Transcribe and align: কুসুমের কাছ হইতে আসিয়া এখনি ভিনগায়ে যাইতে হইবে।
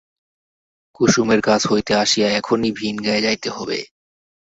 কুসুমের 0.95 1.41
কাছ 1.41 1.61
হইতে 1.71 1.91
আসিয়া 1.95 2.27
এখনি 2.31 2.69
ভিনগায়ে 2.71 3.21
যাইতে 3.21 3.47
হইবে। 3.49 3.79